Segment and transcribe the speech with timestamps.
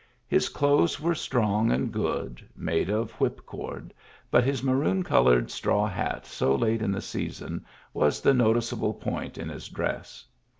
[0.27, 3.93] His clothes were strong and goodt made of whipcord,
[4.31, 9.37] but his maroon colored straw hat so late in the season was the noticeable point
[9.37, 10.25] in his dress.